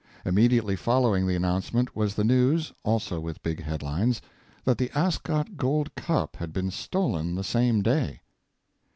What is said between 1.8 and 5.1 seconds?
was the news also with big headlines that the